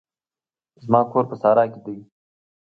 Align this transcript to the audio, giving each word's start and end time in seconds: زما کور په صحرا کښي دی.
زما 0.83 1.01
کور 1.11 1.23
په 1.29 1.35
صحرا 1.41 1.63
کښي 1.71 1.79
دی. 1.85 1.97